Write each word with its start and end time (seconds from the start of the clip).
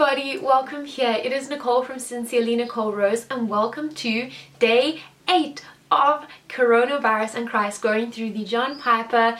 everybody, 0.00 0.38
welcome 0.38 0.84
here. 0.84 1.18
It 1.24 1.32
is 1.32 1.50
Nicole 1.50 1.82
from 1.82 1.98
Sincerely 1.98 2.54
Nicole 2.54 2.92
Rose, 2.92 3.26
and 3.28 3.48
welcome 3.48 3.92
to 3.96 4.30
day 4.60 5.02
eight 5.28 5.64
of 5.90 6.24
Coronavirus 6.48 7.34
and 7.34 7.48
Christ, 7.48 7.82
going 7.82 8.12
through 8.12 8.30
the 8.30 8.44
John 8.44 8.78
Piper 8.78 9.36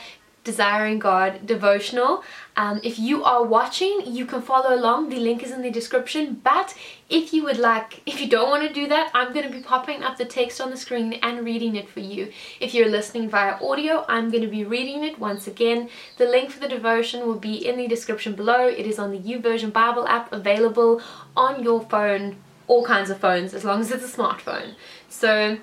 Desiring 0.49 0.97
God 0.97 1.45
devotional. 1.45 2.23
Um, 2.57 2.81
if 2.83 2.97
you 2.97 3.23
are 3.23 3.43
watching, 3.43 4.01
you 4.17 4.25
can 4.25 4.41
follow 4.41 4.73
along. 4.73 5.09
The 5.09 5.19
link 5.19 5.43
is 5.43 5.51
in 5.51 5.61
the 5.61 5.69
description. 5.69 6.41
But 6.43 6.73
if 7.07 7.33
you 7.33 7.43
would 7.43 7.59
like, 7.59 8.01
if 8.07 8.19
you 8.19 8.27
don't 8.27 8.49
want 8.49 8.67
to 8.67 8.73
do 8.73 8.87
that, 8.87 9.11
I'm 9.13 9.31
going 9.31 9.47
to 9.47 9.55
be 9.55 9.61
popping 9.61 10.01
up 10.01 10.17
the 10.17 10.25
text 10.25 10.59
on 10.59 10.71
the 10.71 10.75
screen 10.77 11.13
and 11.21 11.45
reading 11.45 11.75
it 11.75 11.87
for 11.87 11.99
you. 11.99 12.31
If 12.59 12.73
you're 12.73 12.89
listening 12.89 13.29
via 13.29 13.63
audio, 13.63 14.05
I'm 14.09 14.31
going 14.31 14.41
to 14.41 14.49
be 14.49 14.63
reading 14.63 15.03
it 15.03 15.19
once 15.19 15.45
again. 15.45 15.87
The 16.17 16.25
link 16.25 16.49
for 16.49 16.59
the 16.59 16.67
devotion 16.67 17.27
will 17.27 17.39
be 17.39 17.55
in 17.67 17.77
the 17.77 17.87
description 17.87 18.33
below. 18.33 18.67
It 18.67 18.87
is 18.87 18.97
on 18.97 19.11
the 19.11 19.19
YouVersion 19.19 19.71
Bible 19.71 20.07
app 20.07 20.33
available 20.33 20.99
on 21.37 21.61
your 21.61 21.81
phone, 21.81 22.37
all 22.65 22.83
kinds 22.83 23.11
of 23.11 23.19
phones, 23.19 23.53
as 23.53 23.63
long 23.63 23.81
as 23.81 23.91
it's 23.91 24.03
a 24.03 24.17
smartphone. 24.17 24.73
So 25.09 25.59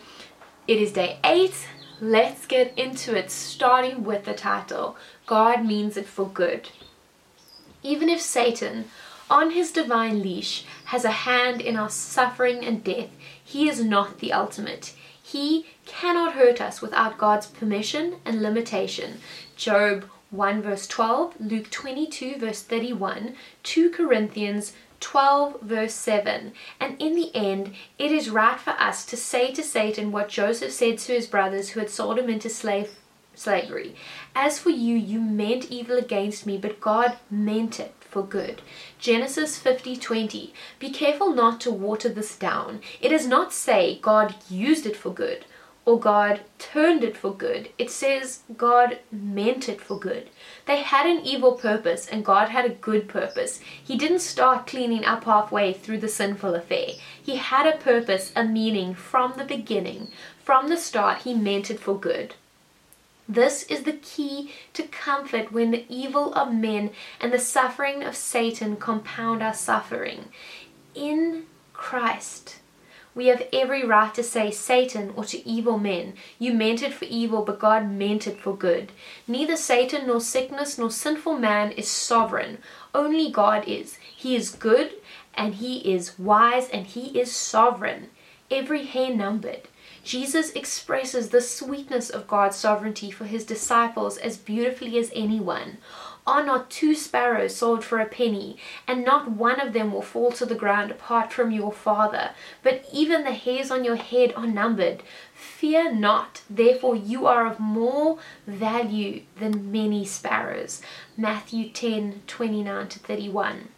it 0.68 0.79
is 0.80 0.93
day 0.93 1.18
eight 1.24 1.66
let's 2.00 2.46
get 2.46 2.77
into 2.78 3.16
it, 3.16 3.30
starting 3.30 4.04
with 4.04 4.24
the 4.24 4.34
title 4.34 4.96
God 5.27 5.64
Means 5.64 5.96
It 5.96 6.06
for 6.06 6.27
Good. 6.27 6.70
Even 7.82 8.09
if 8.09 8.20
Satan, 8.20 8.87
on 9.30 9.52
his 9.52 9.70
divine 9.70 10.23
leash, 10.23 10.64
has 10.87 11.04
a 11.04 11.10
hand 11.10 11.60
in 11.60 11.77
our 11.77 11.90
suffering 11.90 12.64
and 12.64 12.82
death, 12.82 13.10
he 13.42 13.68
is 13.68 13.82
not 13.82 14.18
the 14.18 14.32
ultimate. 14.32 14.95
He 15.23 15.66
cannot 15.84 16.34
hurt 16.34 16.60
us 16.60 16.82
without 16.82 17.18
God's 17.18 17.46
permission 17.46 18.16
and 18.24 18.42
limitation. 18.42 19.20
Job 19.56 20.04
1 20.30 20.62
verse 20.62 20.87
12, 20.87 21.34
Luke 21.40 21.70
22 21.70 22.38
verse 22.38 22.62
31, 22.62 23.34
2 23.62 23.90
Corinthians 23.90 24.73
12 25.00 25.60
verse 25.60 25.95
7 25.95 26.52
and 26.80 27.00
in 27.00 27.14
the 27.14 27.34
end 27.34 27.74
it 27.98 28.10
is 28.10 28.30
right 28.30 28.59
for 28.59 28.71
us 28.71 29.04
to 29.07 29.16
say 29.16 29.52
to 29.52 29.62
satan 29.62 30.12
what 30.12 30.29
joseph 30.29 30.73
said 30.73 30.98
to 30.98 31.12
his 31.12 31.26
brothers 31.26 31.71
who 31.71 31.80
had 31.80 31.90
sold 31.90 32.18
him 32.18 32.29
into 32.29 32.48
slave 32.48 32.96
slavery. 33.37 33.95
As 34.34 34.59
for 34.59 34.71
you 34.71 34.96
you 34.96 35.21
meant 35.21 35.71
evil 35.71 35.98
against 35.98 36.46
me 36.46 36.56
but 36.59 36.80
god 36.80 37.18
meant 37.30 37.79
it 37.79 37.95
for 38.01 38.23
good. 38.23 38.62
Genesis 38.98 39.59
50 39.59 39.96
20 39.96 40.54
be 40.79 40.90
careful 40.90 41.34
not 41.34 41.60
to 41.60 41.71
water 41.71 42.09
this 42.09 42.37
down. 42.37 42.80
It 43.01 43.10
does 43.10 43.26
not 43.26 43.52
say 43.52 43.99
god 44.01 44.34
used 44.49 44.87
it 44.87 44.96
for 44.96 45.12
good 45.12 45.45
or 45.87 46.01
God 46.01 46.40
turned 46.59 47.04
it 47.04 47.16
for 47.16 47.32
good. 47.32 47.70
It 47.79 47.92
says 47.92 48.40
God 48.56 48.98
meant 49.12 49.68
it 49.68 49.80
for 49.80 49.98
good. 49.98 50.28
They 50.66 50.82
had 50.82 51.06
an 51.06 51.24
evil 51.24 51.52
purpose 51.52 52.09
and 52.09 52.24
God 52.24 52.48
had 52.48 52.65
a 52.65 52.74
good 52.74 53.09
purpose. 53.09 53.60
He 53.82 53.96
didn't 53.96 54.18
start 54.18 54.66
cleaning 54.66 55.04
up 55.04 55.24
halfway 55.24 55.73
through 55.73 55.98
the 55.98 56.09
sinful 56.09 56.56
affair. 56.56 56.88
He 57.23 57.37
had 57.37 57.66
a 57.66 57.78
purpose, 57.78 58.32
a 58.34 58.45
meaning 58.45 58.95
from 58.95 59.34
the 59.37 59.45
beginning. 59.45 60.09
From 60.43 60.68
the 60.68 60.76
start, 60.76 61.23
He 61.23 61.34
meant 61.34 61.70
it 61.70 61.78
for 61.78 61.98
good. 61.98 62.34
This 63.28 63.62
is 63.65 63.84
the 63.84 63.93
key 63.93 64.53
to 64.72 64.84
comfort 64.84 65.53
when 65.53 65.71
the 65.71 65.84
evil 65.88 66.34
of 66.34 66.53
men 66.53 66.91
and 67.21 67.32
the 67.32 67.38
suffering 67.38 68.03
of 68.03 68.16
Satan 68.16 68.76
compound 68.76 69.43
our 69.43 69.54
suffering. 69.54 70.26
In 70.94 71.44
Christ, 71.72 72.60
we 73.16 73.28
have 73.28 73.48
every 73.50 73.82
right 73.82 74.14
to 74.14 74.22
say, 74.22 74.50
Satan, 74.50 75.14
or 75.16 75.25
to 75.25 75.48
evil 75.48 75.78
men, 75.78 76.12
you 76.38 76.53
meant 76.53 76.82
it 76.82 76.92
for 76.92 77.06
evil, 77.06 77.42
but 77.42 77.59
God 77.59 77.91
meant 77.91 78.26
it 78.26 78.38
for 78.38 78.54
good. 78.54 78.92
Neither 79.26 79.56
Satan, 79.56 80.06
nor 80.06 80.20
sickness, 80.20 80.76
nor 80.76 80.91
sinful 80.91 81.38
man 81.38 81.72
is 81.72 81.88
sovereign. 81.88 82.59
Only 82.94 83.31
God 83.32 83.66
is. 83.66 83.97
He 84.14 84.37
is 84.37 84.50
good, 84.50 84.92
and 85.34 85.54
He 85.54 85.78
is 85.78 86.19
wise, 86.19 86.69
and 86.69 86.87
He 86.87 87.19
is 87.19 87.34
sovereign. 87.34 88.10
Every 88.50 88.84
hair 88.84 89.12
numbered. 89.14 89.62
Jesus 90.04 90.50
expresses 90.53 91.31
the 91.31 91.41
sweetness 91.41 92.10
of 92.10 92.28
God's 92.28 92.56
sovereignty 92.56 93.10
for 93.10 93.25
His 93.25 93.44
disciples 93.44 94.19
as 94.19 94.37
beautifully 94.37 94.99
as 94.99 95.10
anyone. 95.15 95.78
Are 96.26 96.44
not 96.44 96.70
two 96.70 96.97
sparrows 96.97 97.54
sold 97.54 97.84
for 97.84 98.00
a 98.00 98.04
penny, 98.04 98.56
and 98.88 99.04
not 99.04 99.31
one 99.31 99.60
of 99.60 99.72
them 99.72 99.92
will 99.92 100.03
fall 100.03 100.32
to 100.32 100.44
the 100.44 100.56
ground 100.56 100.91
apart 100.91 101.32
from 101.32 101.53
your 101.53 101.72
Father? 101.72 102.31
But 102.64 102.84
even 102.92 103.22
the 103.22 103.32
hairs 103.32 103.70
on 103.70 103.84
your 103.84 103.94
head 103.94 104.32
are 104.34 104.47
numbered. 104.47 105.04
Fear 105.32 105.94
not, 105.94 106.42
therefore 106.50 106.97
you 106.97 107.26
are 107.26 107.47
of 107.47 107.60
more 107.60 108.19
value 108.44 109.22
than 109.38 109.70
many 109.70 110.04
sparrows. 110.04 110.82
Matthew 111.16 111.70
10 111.70 112.22
29 112.26 112.88
to 112.88 112.98
31. 112.98 113.69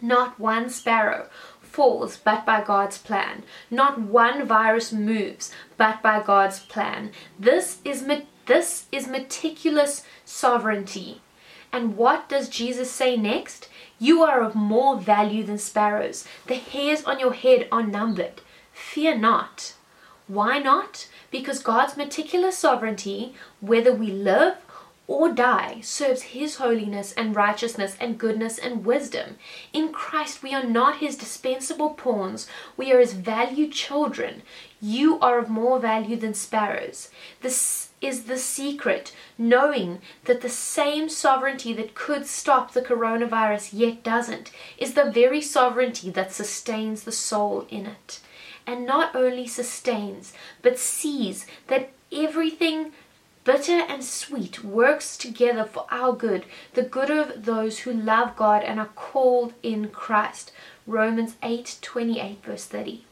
Not 0.00 0.40
one 0.40 0.70
sparrow 0.70 1.28
falls 1.60 2.16
but 2.16 2.46
by 2.46 2.62
God's 2.62 2.96
plan. 2.96 3.42
Not 3.70 4.00
one 4.00 4.46
virus 4.46 4.90
moves 4.90 5.52
but 5.76 6.00
by 6.02 6.22
God's 6.22 6.60
plan. 6.60 7.12
This 7.38 7.78
is 7.84 8.06
this 8.46 8.86
is 8.90 9.06
meticulous 9.06 10.04
sovereignty. 10.24 11.20
And 11.72 11.96
what 11.96 12.28
does 12.28 12.48
Jesus 12.48 12.90
say 12.90 13.16
next? 13.16 13.68
You 13.98 14.22
are 14.22 14.42
of 14.42 14.54
more 14.54 14.96
value 14.98 15.44
than 15.44 15.58
sparrows. 15.58 16.26
The 16.46 16.54
hairs 16.54 17.04
on 17.04 17.20
your 17.20 17.34
head 17.34 17.68
are 17.70 17.82
numbered. 17.82 18.40
Fear 18.72 19.18
not. 19.18 19.74
Why 20.28 20.58
not? 20.58 21.08
Because 21.30 21.62
God's 21.62 21.96
meticulous 21.96 22.56
sovereignty, 22.58 23.34
whether 23.60 23.92
we 23.92 24.10
live 24.10 24.56
or 25.08 25.32
die, 25.32 25.80
serves 25.80 26.22
His 26.22 26.56
holiness 26.56 27.12
and 27.12 27.34
righteousness 27.34 27.96
and 27.98 28.18
goodness 28.18 28.58
and 28.58 28.84
wisdom. 28.84 29.36
In 29.72 29.90
Christ, 29.90 30.42
we 30.42 30.54
are 30.54 30.62
not 30.62 30.98
His 30.98 31.16
dispensable 31.16 31.90
pawns, 31.90 32.46
we 32.76 32.92
are 32.92 33.00
His 33.00 33.14
valued 33.14 33.72
children. 33.72 34.42
You 34.80 35.18
are 35.20 35.38
of 35.38 35.48
more 35.48 35.80
value 35.80 36.16
than 36.16 36.34
sparrows. 36.34 37.08
This 37.40 37.88
is 38.00 38.24
the 38.24 38.36
secret, 38.38 39.12
knowing 39.36 40.00
that 40.26 40.42
the 40.42 40.48
same 40.48 41.08
sovereignty 41.08 41.72
that 41.72 41.94
could 41.94 42.26
stop 42.26 42.72
the 42.72 42.82
coronavirus 42.82 43.70
yet 43.72 44.04
doesn't 44.04 44.52
is 44.76 44.92
the 44.92 45.10
very 45.10 45.40
sovereignty 45.40 46.10
that 46.10 46.32
sustains 46.32 47.02
the 47.02 47.12
soul 47.12 47.66
in 47.70 47.86
it. 47.86 48.20
And 48.66 48.86
not 48.86 49.16
only 49.16 49.46
sustains, 49.46 50.34
but 50.60 50.78
sees 50.78 51.46
that 51.68 51.90
everything 52.12 52.92
bitter 53.48 53.80
and 53.88 54.04
sweet 54.04 54.62
works 54.62 55.16
together 55.16 55.64
for 55.64 55.86
our 55.90 56.12
good, 56.12 56.44
the 56.74 56.82
good 56.82 57.08
of 57.08 57.46
those 57.46 57.78
who 57.78 57.90
love 57.90 58.36
God 58.36 58.62
and 58.62 58.78
are 58.78 58.90
called 58.94 59.54
in 59.62 59.88
Christ. 59.88 60.52
Romans 60.86 61.36
8 61.42 61.78
28, 61.80 62.44
verse 62.44 62.66
30. 62.66 63.04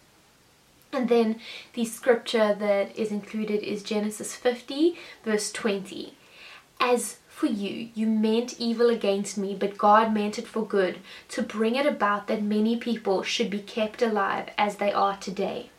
And 0.93 1.09
then 1.09 1.41
the 1.73 1.87
scripture 1.87 2.55
that 2.55 2.95
is 2.99 3.11
included 3.11 3.63
is 3.63 3.83
Genesis 3.83 4.35
50, 4.37 4.99
verse 5.25 5.51
20. 5.51 6.13
As 6.81 7.17
for 7.29 7.47
you, 7.47 7.89
you 7.95 8.07
meant 8.07 8.61
evil 8.61 8.91
against 8.91 9.39
me, 9.39 9.57
but 9.59 9.79
God 9.79 10.13
meant 10.13 10.39
it 10.39 10.47
for 10.47 10.67
good, 10.67 10.99
to 11.31 11.41
bring 11.41 11.77
it 11.77 11.87
about 11.87 12.27
that 12.27 12.43
many 12.43 12.77
people 12.77 13.23
should 13.23 13.49
be 13.49 13.61
kept 13.61 14.03
alive 14.03 14.51
as 14.59 14.77
they 14.77 14.93
are 14.93 15.17
today. 15.17 15.71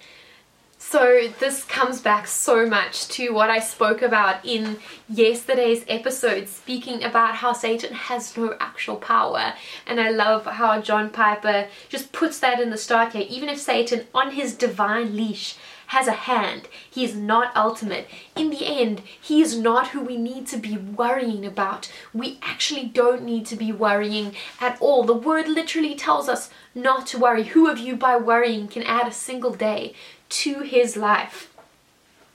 So, 0.80 1.30
this 1.40 1.64
comes 1.64 2.02
back 2.02 2.28
so 2.28 2.68
much 2.68 3.08
to 3.10 3.34
what 3.34 3.50
I 3.50 3.60
spoke 3.60 4.04
about 4.04 4.46
in 4.46 4.78
yesterday's 5.10 5.84
episode, 5.88 6.48
speaking 6.48 7.04
about 7.04 7.36
how 7.36 7.54
Satan 7.54 7.94
has 7.94 8.38
no 8.38 8.56
actual 8.60 8.98
power. 8.98 9.56
And 9.88 10.00
I 10.00 10.12
love 10.12 10.46
how 10.46 10.80
John 10.80 11.10
Piper 11.10 11.68
just 11.90 12.12
puts 12.12 12.40
that 12.40 12.60
in 12.60 12.70
the 12.70 12.78
start 12.78 13.14
here. 13.14 13.26
Even 13.28 13.50
if 13.50 13.60
Satan, 13.60 14.06
on 14.14 14.32
his 14.32 14.56
divine 14.56 15.16
leash, 15.16 15.56
has 15.88 16.08
a 16.08 16.12
hand. 16.12 16.68
He 16.90 17.04
is 17.04 17.16
not 17.16 17.56
ultimate. 17.56 18.08
In 18.36 18.50
the 18.50 18.66
end, 18.66 19.02
he 19.20 19.42
is 19.42 19.58
not 19.58 19.90
who 19.90 20.02
we 20.02 20.18
need 20.18 20.46
to 20.48 20.58
be 20.58 20.78
worrying 20.78 21.46
about. 21.46 21.92
We 22.14 22.40
actually 22.42 22.86
don't 22.86 23.24
need 23.24 23.46
to 23.48 23.56
be 23.56 23.72
worrying 23.72 24.36
at 24.60 24.80
all. 24.82 25.04
The 25.04 25.14
word 25.14 25.48
literally 25.48 25.96
tells 25.96 26.28
us 26.28 26.50
not 26.76 27.08
to 27.08 27.18
worry. 27.18 27.44
Who 27.44 27.70
of 27.70 27.80
you 27.80 27.96
by 27.96 28.18
worrying 28.18 28.68
can 28.68 28.84
add 28.84 29.08
a 29.08 29.14
single 29.14 29.54
day 29.54 29.94
to 30.30 30.62
his 30.62 30.98
life. 30.98 31.54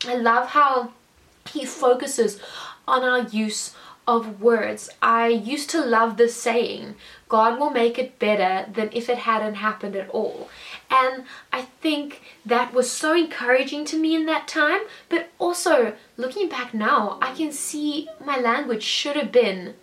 I 0.06 0.14
love 0.14 0.48
how 0.48 0.92
he 1.50 1.64
focuses 1.64 2.40
on 2.86 3.02
our 3.02 3.22
use 3.28 3.74
of 4.06 4.40
words. 4.40 4.90
I 5.00 5.28
used 5.28 5.70
to 5.70 5.84
love 5.84 6.16
this 6.16 6.34
saying, 6.34 6.96
God 7.28 7.58
will 7.58 7.70
make 7.70 7.98
it 7.98 8.18
better 8.18 8.70
than 8.70 8.90
if 8.92 9.08
it 9.08 9.18
hadn't 9.18 9.54
happened 9.54 9.94
at 9.94 10.10
all. 10.10 10.48
And 10.90 11.24
I 11.52 11.62
think 11.80 12.20
that 12.44 12.74
was 12.74 12.90
so 12.90 13.14
encouraging 13.14 13.84
to 13.86 13.98
me 13.98 14.14
in 14.14 14.26
that 14.26 14.48
time, 14.48 14.80
but 15.08 15.30
also 15.38 15.94
looking 16.16 16.48
back 16.48 16.74
now, 16.74 17.18
I 17.22 17.32
can 17.34 17.52
see 17.52 18.08
my 18.24 18.38
language 18.38 18.82
should 18.82 19.16
have 19.16 19.32
been, 19.32 19.74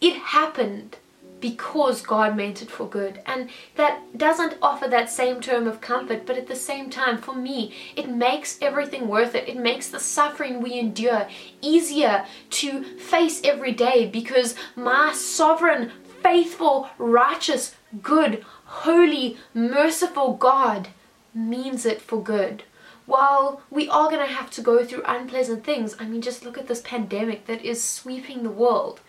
it 0.00 0.16
happened 0.16 0.96
because 1.40 2.02
God 2.02 2.36
meant 2.36 2.62
it 2.62 2.70
for 2.70 2.88
good. 2.88 3.20
And 3.26 3.50
that 3.76 4.16
doesn't 4.16 4.58
offer 4.60 4.88
that 4.88 5.10
same 5.10 5.40
term 5.40 5.66
of 5.66 5.80
comfort, 5.80 6.26
but 6.26 6.36
at 6.36 6.46
the 6.46 6.56
same 6.56 6.90
time, 6.90 7.18
for 7.18 7.34
me, 7.34 7.74
it 7.96 8.08
makes 8.08 8.58
everything 8.60 9.08
worth 9.08 9.34
it. 9.34 9.48
It 9.48 9.56
makes 9.56 9.88
the 9.88 10.00
suffering 10.00 10.60
we 10.60 10.78
endure 10.78 11.28
easier 11.60 12.26
to 12.50 12.82
face 12.98 13.40
every 13.44 13.72
day 13.72 14.06
because 14.06 14.54
my 14.76 15.12
sovereign 15.12 15.92
faithful, 16.22 16.88
righteous, 16.98 17.74
good, 18.02 18.44
holy, 18.64 19.36
merciful 19.54 20.34
God 20.34 20.88
means 21.34 21.86
it 21.86 22.00
for 22.00 22.22
good. 22.22 22.64
While 23.06 23.62
we 23.70 23.88
are 23.88 24.10
going 24.10 24.26
to 24.26 24.34
have 24.34 24.50
to 24.50 24.60
go 24.60 24.84
through 24.84 25.02
unpleasant 25.06 25.64
things, 25.64 25.96
I 25.98 26.04
mean, 26.04 26.20
just 26.20 26.44
look 26.44 26.58
at 26.58 26.68
this 26.68 26.82
pandemic 26.82 27.46
that 27.46 27.64
is 27.64 27.82
sweeping 27.82 28.42
the 28.42 28.50
world. 28.50 29.00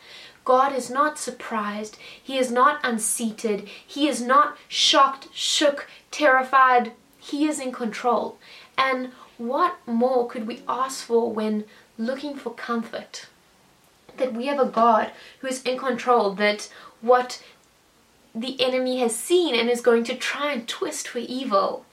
God 0.49 0.73
is 0.73 0.89
not 0.89 1.19
surprised. 1.19 1.95
He 2.23 2.39
is 2.39 2.49
not 2.49 2.79
unseated. 2.83 3.67
He 3.85 4.07
is 4.07 4.19
not 4.19 4.57
shocked, 4.67 5.27
shook, 5.31 5.87
terrified. 6.09 6.93
He 7.19 7.47
is 7.47 7.59
in 7.59 7.71
control. 7.71 8.39
And 8.75 9.11
what 9.37 9.75
more 9.85 10.27
could 10.27 10.47
we 10.47 10.63
ask 10.67 11.05
for 11.05 11.31
when 11.31 11.65
looking 11.99 12.33
for 12.33 12.51
comfort? 12.51 13.27
That 14.17 14.33
we 14.33 14.47
have 14.47 14.59
a 14.59 14.65
God 14.65 15.11
who 15.41 15.47
is 15.47 15.61
in 15.61 15.77
control, 15.77 16.33
that 16.33 16.73
what 17.01 17.43
the 18.33 18.59
enemy 18.59 19.01
has 19.01 19.15
seen 19.15 19.53
and 19.53 19.69
is 19.69 19.81
going 19.81 20.03
to 20.05 20.15
try 20.15 20.51
and 20.51 20.67
twist 20.67 21.07
for 21.07 21.19
evil 21.19 21.85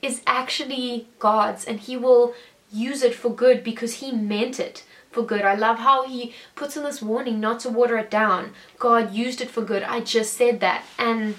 is 0.00 0.22
actually 0.26 1.06
God's 1.18 1.66
and 1.66 1.80
he 1.80 1.98
will 1.98 2.32
use 2.72 3.02
it 3.02 3.14
for 3.14 3.28
good 3.28 3.62
because 3.62 3.96
he 3.96 4.10
meant 4.10 4.58
it 4.58 4.84
for 5.10 5.22
good. 5.22 5.42
I 5.42 5.54
love 5.54 5.78
how 5.78 6.06
he 6.06 6.34
puts 6.54 6.76
in 6.76 6.84
this 6.84 7.02
warning 7.02 7.40
not 7.40 7.60
to 7.60 7.68
water 7.68 7.98
it 7.98 8.10
down. 8.10 8.52
God 8.78 9.12
used 9.12 9.40
it 9.40 9.50
for 9.50 9.62
good. 9.62 9.82
I 9.82 10.00
just 10.00 10.34
said 10.34 10.60
that. 10.60 10.84
And 10.98 11.34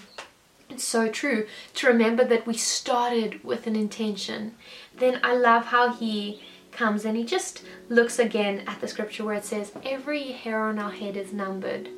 it's 0.69 0.83
so 0.83 1.09
true 1.09 1.47
to 1.75 1.88
remember 1.88 2.23
that 2.25 2.47
we 2.47 2.56
started 2.56 3.44
with 3.44 3.68
an 3.68 3.75
intention. 3.75 4.56
Then 4.95 5.19
I 5.23 5.35
love 5.35 5.68
how 5.68 5.94
he 5.94 6.44
comes 6.71 7.06
and 7.06 7.18
he 7.18 7.25
just 7.25 7.63
looks 7.89 8.19
again 8.19 8.63
at 8.68 8.79
the 8.79 8.88
scripture 8.88 9.25
where 9.25 9.35
it 9.35 9.45
says, 9.45 9.71
Every 9.83 10.31
hair 10.31 10.62
on 10.62 10.79
our 10.79 10.91
head 10.91 11.18
is 11.18 11.33
numbered. 11.33 11.89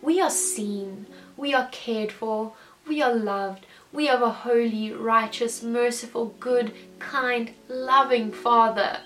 We 0.00 0.20
are 0.20 0.30
seen, 0.30 1.06
we 1.36 1.54
are 1.54 1.68
cared 1.72 2.12
for, 2.12 2.52
we 2.86 3.00
are 3.02 3.14
loved, 3.14 3.66
we 3.92 4.06
have 4.06 4.22
a 4.22 4.30
holy, 4.30 4.92
righteous, 4.92 5.62
merciful, 5.62 6.34
good, 6.40 6.74
kind, 6.98 7.52
loving 7.68 8.32
Father. 8.32 8.98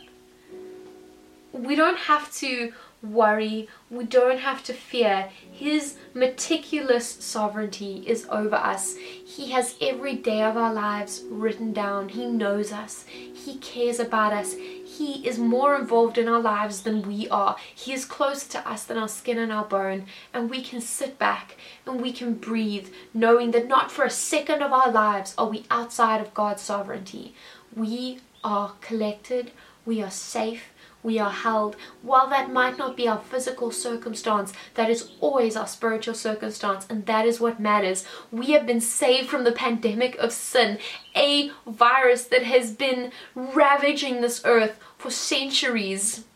We 1.59 1.75
don't 1.75 1.99
have 1.99 2.33
to 2.37 2.73
worry, 3.03 3.69
we 3.91 4.05
don't 4.05 4.39
have 4.39 4.63
to 4.65 4.73
fear. 4.73 5.29
His 5.51 5.97
meticulous 6.15 7.09
sovereignty 7.09 8.05
is 8.07 8.27
over 8.31 8.57
us. 8.57 8.97
He 8.97 9.51
has 9.51 9.77
every 9.81 10.15
day 10.15 10.43
of 10.43 10.57
our 10.57 10.73
lives 10.73 11.25
written 11.29 11.73
down. 11.73 12.11
He 12.11 12.27
knows 12.27 12.73
us, 12.73 13.07
He 13.09 13.59
cares 13.59 13.99
about 13.99 14.33
us. 14.33 14.55
He 14.55 15.27
is 15.27 15.39
more 15.39 15.77
involved 15.77 16.19
in 16.19 16.29
our 16.29 16.41
lives 16.41 16.83
than 16.83 17.03
we 17.03 17.29
are. 17.29 17.57
He 17.75 17.93
is 17.93 18.05
closer 18.05 18.49
to 18.51 18.69
us 18.69 18.85
than 18.85 18.97
our 18.97 19.09
skin 19.09 19.39
and 19.39 19.53
our 19.53 19.65
bone. 19.65 20.07
And 20.33 20.51
we 20.51 20.63
can 20.63 20.81
sit 20.81 21.19
back 21.19 21.57
and 21.87 22.01
we 22.01 22.13
can 22.13 22.35
breathe, 22.35 22.89
knowing 23.15 23.53
that 23.53 23.69
not 23.69 23.93
for 23.93 24.05
a 24.05 24.11
second 24.11 24.63
of 24.63 24.73
our 24.73 24.91
lives 24.91 25.35
are 25.39 25.49
we 25.49 25.65
outside 25.71 26.21
of 26.21 26.35
God's 26.35 26.63
sovereignty. 26.63 27.35
We 27.75 28.21
are 28.43 28.75
collected, 28.81 29.53
we 29.85 30.03
are 30.03 30.11
safe, 30.11 30.73
we 31.09 31.19
are 31.19 31.31
held. 31.31 31.75
While 32.03 32.29
that 32.29 32.53
might 32.53 32.77
not 32.77 32.95
be 32.95 33.09
our 33.09 33.19
physical 33.19 33.71
circumstance, 33.71 34.53
that 34.75 34.91
is 34.91 35.13
always 35.21 35.57
our 35.57 35.67
spiritual 35.67 36.13
circumstance, 36.13 36.87
and 36.91 37.07
that 37.07 37.25
is 37.25 37.41
what 37.41 37.59
matters. 37.59 38.05
We 38.31 38.53
have 38.53 38.67
been 38.67 38.83
saved 38.83 39.31
from 39.31 39.45
the 39.45 39.53
pandemic 39.53 40.17
of 40.17 40.33
sin, 40.33 40.79
a 41.17 41.51
virus 41.67 42.25
that 42.25 42.43
has 42.43 42.73
been 42.73 43.11
ravaging 43.35 44.21
this 44.21 44.43
earth 44.45 44.79
for 44.99 45.11
centuries. 45.11 46.27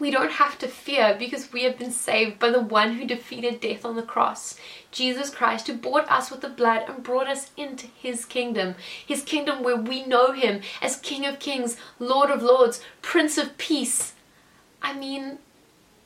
We 0.00 0.10
don't 0.10 0.32
have 0.32 0.58
to 0.58 0.68
fear 0.68 1.14
because 1.16 1.52
we 1.52 1.62
have 1.64 1.78
been 1.78 1.92
saved 1.92 2.38
by 2.40 2.50
the 2.50 2.60
one 2.60 2.94
who 2.94 3.06
defeated 3.06 3.60
death 3.60 3.84
on 3.84 3.94
the 3.94 4.02
cross, 4.02 4.58
Jesus 4.90 5.30
Christ, 5.30 5.68
who 5.68 5.74
bought 5.74 6.10
us 6.10 6.30
with 6.30 6.40
the 6.40 6.48
blood 6.48 6.84
and 6.88 7.02
brought 7.02 7.28
us 7.28 7.50
into 7.56 7.86
his 7.86 8.24
kingdom. 8.24 8.74
His 9.06 9.22
kingdom 9.22 9.62
where 9.62 9.76
we 9.76 10.04
know 10.04 10.32
him 10.32 10.62
as 10.82 10.96
King 10.96 11.24
of 11.26 11.38
Kings, 11.38 11.76
Lord 11.98 12.30
of 12.30 12.42
Lords, 12.42 12.82
Prince 13.02 13.38
of 13.38 13.56
Peace. 13.56 14.14
I 14.82 14.94
mean, 14.94 15.38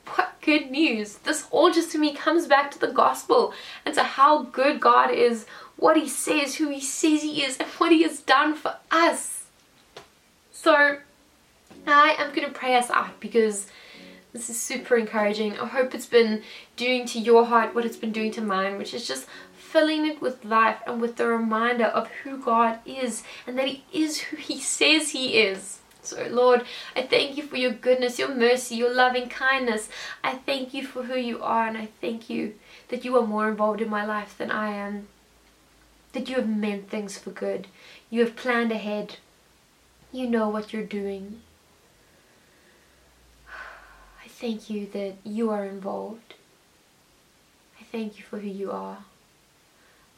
what 0.06 0.34
good 0.42 0.70
news. 0.70 1.16
This 1.18 1.46
all 1.50 1.72
just 1.72 1.92
to 1.92 1.98
me 1.98 2.14
comes 2.14 2.46
back 2.46 2.70
to 2.70 2.78
the 2.78 2.92
gospel 2.92 3.52
and 3.84 3.94
to 3.94 4.02
how 4.02 4.44
good 4.44 4.80
God 4.80 5.10
is, 5.10 5.46
what 5.76 5.96
he 5.96 6.08
says, 6.08 6.56
who 6.56 6.68
he 6.68 6.80
says 6.80 7.22
he 7.22 7.42
is, 7.42 7.56
and 7.58 7.68
what 7.78 7.92
he 7.92 8.02
has 8.02 8.20
done 8.20 8.54
for 8.54 8.76
us. 8.90 9.46
So, 10.52 10.98
I 11.86 12.16
am 12.18 12.34
going 12.34 12.46
to 12.46 12.52
pray 12.52 12.76
us 12.76 12.90
out 12.90 13.20
because 13.20 13.66
this 14.32 14.50
is 14.50 14.60
super 14.60 14.96
encouraging. 14.96 15.58
I 15.58 15.66
hope 15.66 15.94
it's 15.94 16.06
been 16.06 16.42
doing 16.76 17.06
to 17.06 17.18
your 17.18 17.46
heart 17.46 17.74
what 17.74 17.84
it's 17.84 17.96
been 17.96 18.12
doing 18.12 18.30
to 18.32 18.40
mine, 18.40 18.78
which 18.78 18.92
is 18.92 19.06
just 19.06 19.26
filling 19.54 20.06
it 20.06 20.20
with 20.20 20.44
life 20.44 20.78
and 20.86 21.00
with 21.00 21.16
the 21.16 21.26
reminder 21.26 21.86
of 21.86 22.08
who 22.22 22.38
God 22.38 22.78
is 22.84 23.22
and 23.46 23.58
that 23.58 23.68
He 23.68 23.84
is 23.92 24.20
who 24.20 24.36
He 24.36 24.60
says 24.60 25.10
He 25.10 25.38
is. 25.38 25.78
So, 26.02 26.26
Lord, 26.30 26.64
I 26.96 27.02
thank 27.02 27.36
you 27.36 27.42
for 27.42 27.56
your 27.56 27.72
goodness, 27.72 28.18
your 28.18 28.34
mercy, 28.34 28.76
your 28.76 28.94
loving 28.94 29.28
kindness. 29.28 29.88
I 30.24 30.34
thank 30.36 30.72
you 30.72 30.86
for 30.86 31.02
who 31.02 31.18
you 31.18 31.42
are, 31.42 31.66
and 31.66 31.76
I 31.76 31.88
thank 32.00 32.30
you 32.30 32.54
that 32.88 33.04
you 33.04 33.16
are 33.18 33.26
more 33.26 33.48
involved 33.48 33.82
in 33.82 33.90
my 33.90 34.06
life 34.06 34.38
than 34.38 34.50
I 34.50 34.70
am. 34.70 35.08
That 36.12 36.28
you 36.28 36.36
have 36.36 36.48
meant 36.48 36.88
things 36.88 37.18
for 37.18 37.30
good. 37.30 37.66
You 38.08 38.20
have 38.20 38.36
planned 38.36 38.72
ahead. 38.72 39.16
You 40.12 40.30
know 40.30 40.48
what 40.48 40.72
you're 40.72 40.82
doing 40.82 41.42
thank 44.38 44.70
you 44.70 44.86
that 44.92 45.14
you 45.24 45.50
are 45.50 45.64
involved. 45.64 46.34
I 47.80 47.84
thank 47.84 48.18
you 48.18 48.24
for 48.24 48.38
who 48.38 48.48
you 48.48 48.70
are. 48.70 48.98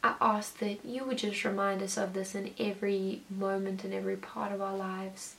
I 0.03 0.15
ask 0.21 0.57
that 0.59 0.85
you 0.85 1.05
would 1.05 1.17
just 1.19 1.43
remind 1.43 1.81
us 1.81 1.97
of 1.97 2.13
this 2.13 2.35
in 2.35 2.53
every 2.59 3.21
moment 3.29 3.83
and 3.83 3.93
every 3.93 4.15
part 4.15 4.51
of 4.51 4.61
our 4.61 4.75
lives. 4.75 5.35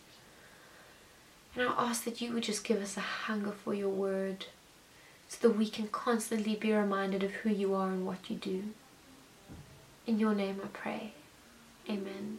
And 1.55 1.69
I 1.69 1.73
ask 1.77 2.05
that 2.05 2.21
you 2.21 2.33
would 2.33 2.45
just 2.45 2.65
give 2.65 2.81
us 2.81 2.97
a 2.97 3.01
hunger 3.01 3.53
for 3.53 3.75
your 3.75 3.89
word 3.89 4.47
so 5.29 5.49
that 5.49 5.57
we 5.57 5.69
can 5.69 5.89
constantly 5.89 6.57
be 6.57 6.73
reminded 6.73 7.23
of 7.23 7.33
who 7.33 7.51
you 7.51 7.75
are 7.75 7.89
and 7.89 8.07
what 8.07 8.31
you 8.31 8.37
do. 8.37 8.65
In 10.07 10.19
your 10.19 10.35
name 10.35 10.61
I 10.63 10.69
pray. 10.69 11.13
Amen. 11.89 12.39